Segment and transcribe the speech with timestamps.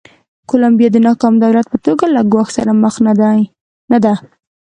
[0.49, 2.95] کولمبیا د ناکام دولت په توګه له ګواښ سره مخ
[3.91, 4.13] نه ده.